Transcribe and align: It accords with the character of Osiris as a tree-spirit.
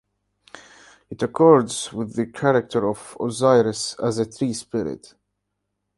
It 1.11 1.21
accords 1.21 1.93
with 1.93 2.15
the 2.15 2.25
character 2.25 2.89
of 2.89 3.15
Osiris 3.21 3.95
as 4.03 4.17
a 4.17 4.25
tree-spirit. 4.25 5.13